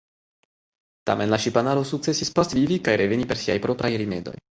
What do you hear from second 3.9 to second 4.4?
rimedoj.